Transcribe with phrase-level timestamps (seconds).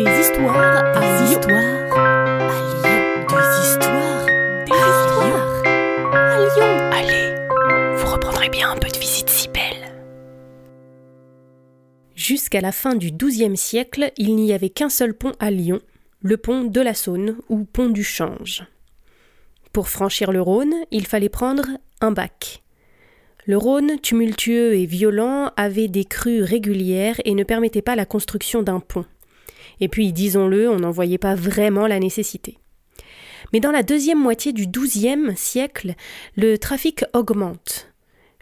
[0.00, 1.40] Des histoires à Lyon.
[1.42, 3.00] À Lyon.
[3.28, 4.26] Des histoires.
[4.64, 5.62] Des histoires.
[6.14, 6.72] À Lyon.
[6.90, 9.92] Allez, vous reprendrez bien un peu de visite si belle.
[12.14, 15.80] Jusqu'à la fin du XIIe siècle, il n'y avait qu'un seul pont à Lyon,
[16.22, 18.64] le pont de la Saône ou pont du Change.
[19.74, 21.66] Pour franchir le Rhône, il fallait prendre
[22.00, 22.62] un bac.
[23.44, 28.62] Le Rhône, tumultueux et violent, avait des crues régulières et ne permettait pas la construction
[28.62, 29.04] d'un pont.
[29.80, 32.58] Et puis, disons-le, on n'en voyait pas vraiment la nécessité.
[33.52, 35.94] Mais dans la deuxième moitié du XIIe siècle,
[36.36, 37.88] le trafic augmente.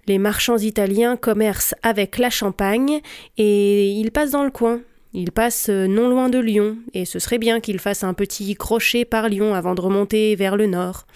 [0.06, 3.00] Les marchands italiens commercent avec la Champagne
[3.36, 4.80] et ils passent dans le coin.
[5.14, 9.06] Ils passent non loin de Lyon, et ce serait bien qu'ils fassent un petit crochet
[9.06, 11.06] par Lyon avant de remonter vers le nord.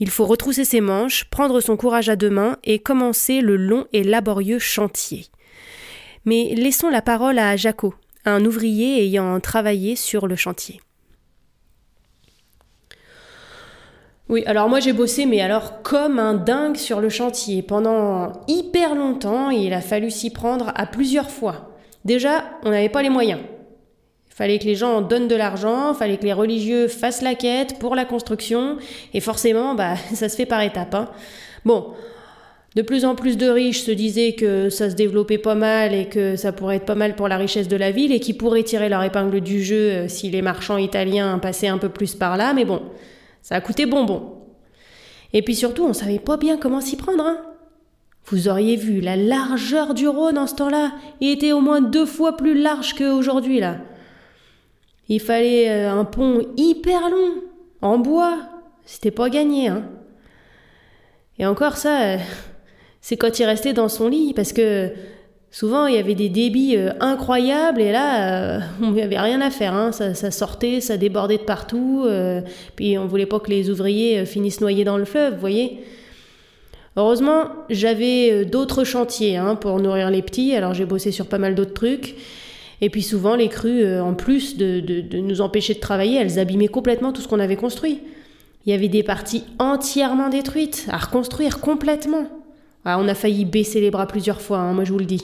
[0.00, 3.86] Il faut retrousser ses manches, prendre son courage à deux mains et commencer le long
[3.92, 5.26] et laborieux chantier.
[6.24, 10.80] Mais laissons la parole à Jaco, un ouvrier ayant travaillé sur le chantier.
[14.28, 17.62] Oui, alors moi j'ai bossé, mais alors comme un dingue sur le chantier.
[17.62, 21.70] Pendant hyper longtemps, il a fallu s'y prendre à plusieurs fois.
[22.04, 23.40] Déjà, on n'avait pas les moyens.
[24.28, 27.34] Il fallait que les gens donnent de l'argent, il fallait que les religieux fassent la
[27.34, 28.76] quête pour la construction,
[29.14, 30.94] et forcément, bah, ça se fait par étapes.
[30.94, 31.08] Hein.
[31.64, 31.94] Bon,
[32.78, 36.04] de plus en plus de riches se disaient que ça se développait pas mal et
[36.04, 38.62] que ça pourrait être pas mal pour la richesse de la ville et qui pourraient
[38.62, 42.36] tirer leur épingle du jeu euh, si les marchands italiens passaient un peu plus par
[42.36, 42.82] là, mais bon,
[43.42, 44.44] ça a coûté bonbon.
[45.32, 47.24] Et puis surtout, on savait pas bien comment s'y prendre.
[47.24, 47.38] Hein.
[48.26, 50.92] Vous auriez vu la largeur du Rhône en ce temps-là.
[51.20, 53.78] Il était au moins deux fois plus large qu'aujourd'hui, là.
[55.08, 57.42] Il fallait euh, un pont hyper long,
[57.82, 58.38] en bois.
[58.84, 59.82] C'était pas gagné, hein.
[61.40, 62.18] Et encore ça, euh,
[63.00, 64.90] c'est quand il restait dans son lit, parce que
[65.50, 69.50] souvent il y avait des débits euh, incroyables et là, on n'y avait rien à
[69.50, 69.74] faire.
[69.74, 69.92] Hein.
[69.92, 72.06] Ça, sortait, ça débordait de partout.
[72.76, 75.80] puis on voulait pas que les ouvriers finissent noyés dans le fleuve, vous voyez.
[76.98, 81.38] Heureusement, j'avais euh, d'autres chantiers hein, pour nourrir les petits, alors j'ai bossé sur pas
[81.38, 82.16] mal d'autres trucs.
[82.80, 86.40] Et puis souvent, les crues, euh, en plus de, de, nous empêcher de travailler, elles
[86.40, 88.00] abîmaient complètement tout ce qu'on avait construit.
[88.66, 92.26] Il y avait des parties entièrement détruites, à reconstruire complètement.
[92.90, 95.22] Ah, on a failli baisser les bras plusieurs fois, hein, moi je vous le dis.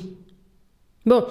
[1.06, 1.24] Bon,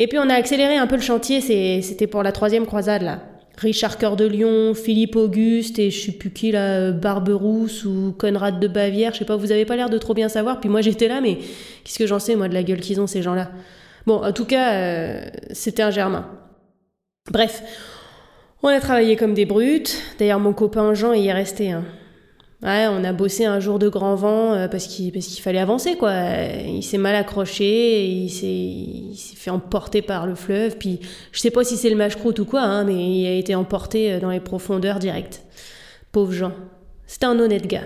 [0.00, 3.22] et puis on a accéléré un peu le chantier, c'était pour la troisième croisade là.
[3.56, 8.58] Richard Cœur de Lion, Philippe Auguste et je sais plus qui là, Barberousse ou Conrad
[8.58, 10.58] de Bavière, je sais pas, vous avez pas l'air de trop bien savoir.
[10.58, 11.36] Puis moi j'étais là, mais
[11.84, 13.52] qu'est-ce que j'en sais moi de la gueule qu'ils ont ces gens-là?
[14.06, 16.28] Bon, en tout cas, euh, c'était un germain.
[17.30, 17.62] Bref,
[18.64, 20.02] on a travaillé comme des brutes.
[20.18, 21.70] D'ailleurs, mon copain Jean y est resté.
[21.70, 21.84] Hein.
[22.62, 26.12] On a bossé un jour de grand vent euh, parce qu'il fallait avancer quoi.
[26.66, 30.76] Il s'est mal accroché, il s'est fait emporter par le fleuve.
[30.78, 31.00] Puis
[31.32, 34.12] je sais pas si c'est le match-croûte ou quoi, hein, mais il a été emporté
[34.12, 35.42] euh, dans les profondeurs directes.
[36.12, 36.52] Pauvre Jean.
[37.06, 37.84] C'était un honnête gars.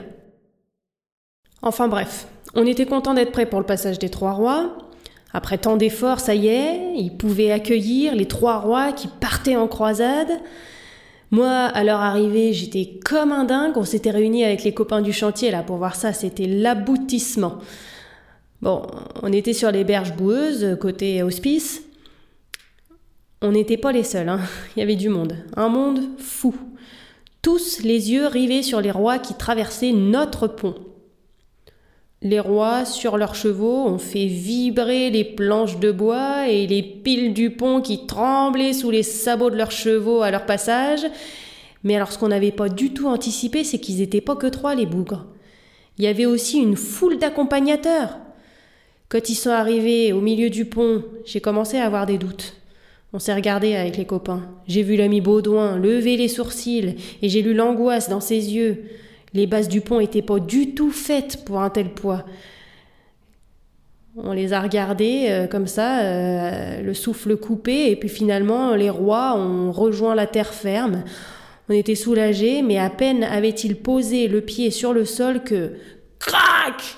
[1.63, 4.79] Enfin bref, on était content d'être prêt pour le passage des trois rois.
[5.33, 9.69] Après tant d'efforts, ça y est, il pouvait accueillir les trois rois qui partaient en
[9.69, 10.41] croisade.
[11.31, 13.77] Moi, à leur arrivée, j'étais comme un dingue.
[13.77, 16.13] On s'était réunis avec les copains du chantier là pour voir ça.
[16.13, 17.59] C'était l'aboutissement.
[18.63, 18.83] Bon,
[19.23, 21.83] on était sur les berges boueuses, côté hospice.
[23.43, 24.41] On n'était pas les seuls, hein.
[24.77, 25.37] il y avait du monde.
[25.57, 26.55] Un monde fou.
[27.43, 30.75] Tous les yeux rivés sur les rois qui traversaient notre pont.
[32.23, 37.33] Les rois, sur leurs chevaux, ont fait vibrer les planches de bois et les piles
[37.33, 41.01] du pont qui tremblaient sous les sabots de leurs chevaux à leur passage.
[41.83, 44.75] Mais alors ce qu'on n'avait pas du tout anticipé, c'est qu'ils n'étaient pas que trois,
[44.75, 45.25] les bougres.
[45.97, 48.19] Il y avait aussi une foule d'accompagnateurs.
[49.09, 52.55] Quand ils sont arrivés au milieu du pont, j'ai commencé à avoir des doutes.
[53.15, 54.43] On s'est regardé avec les copains.
[54.69, 58.85] J'ai vu l'ami Baudouin lever les sourcils et j'ai lu l'angoisse dans ses yeux.
[59.35, 62.25] Les bases du pont n'étaient pas du tout faites pour un tel poids.
[64.17, 68.91] On les a regardés euh, comme ça, euh, le souffle coupé, et puis finalement les
[68.91, 71.05] rois ont rejoint la terre ferme.
[71.69, 75.75] On était soulagés, mais à peine avait-il posé le pied sur le sol que
[76.19, 76.97] crac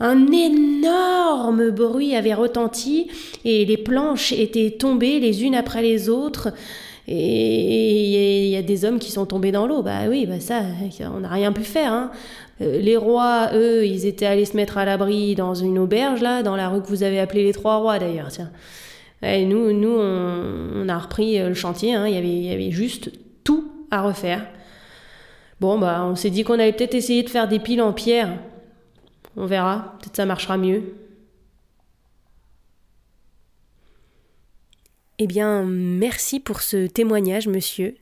[0.00, 3.08] un énorme bruit avait retenti
[3.44, 6.52] et les planches étaient tombées les unes après les autres.
[7.06, 8.13] Et
[8.74, 9.82] des hommes qui sont tombés dans l'eau.
[9.82, 10.62] Bah oui, bah ça,
[11.14, 11.92] on n'a rien pu faire.
[11.92, 12.10] Hein.
[12.60, 16.42] Euh, les rois, eux, ils étaient allés se mettre à l'abri dans une auberge, là,
[16.42, 18.28] dans la rue que vous avez appelée les Trois Rois, d'ailleurs.
[18.28, 18.50] Tiens.
[19.22, 21.94] Et nous, nous on, a repris euh, le chantier.
[21.94, 22.08] Hein.
[22.08, 23.10] Il, y avait, il y avait juste
[23.44, 24.44] tout à refaire.
[25.60, 28.30] Bon, bah, on s'est dit qu'on allait peut-être essayer de faire des piles en pierre.
[29.36, 29.96] On verra.
[30.00, 30.82] Peut-être ça marchera mieux.
[35.18, 37.96] Eh bien, merci pour ce témoignage, monsieur.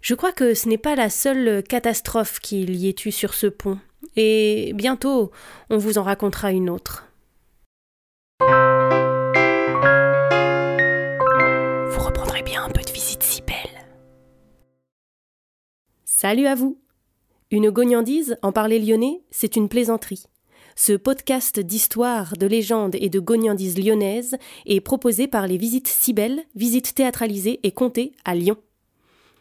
[0.00, 3.46] Je crois que ce n'est pas la seule catastrophe qu'il y ait eu sur ce
[3.46, 3.78] pont,
[4.16, 5.30] et bientôt
[5.70, 7.06] on vous en racontera une autre.
[11.90, 13.86] Vous reprendrez bien un peu de visite si belle.
[16.04, 16.80] Salut à vous
[17.50, 20.24] Une gognandise, en parler lyonnais, c'est une plaisanterie.
[20.76, 26.44] Ce podcast d'histoire, de légendes et de gognandises lyonnaises est proposé par les Visites Cybelles,
[26.54, 28.56] visites théâtralisées et comptées à Lyon.